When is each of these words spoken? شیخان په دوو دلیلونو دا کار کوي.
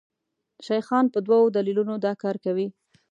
شیخان 0.65 1.05
په 1.13 1.19
دوو 1.25 1.53
دلیلونو 1.55 1.95
دا 2.05 2.13
کار 2.23 2.35
کوي. 2.45 2.67